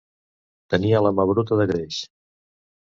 Tenia 0.75 1.03
la 1.09 1.13
mà 1.19 1.29
bruta 1.35 1.61
de 1.63 1.71
greix. 1.75 2.03